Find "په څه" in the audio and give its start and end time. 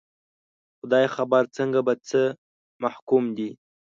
1.87-2.21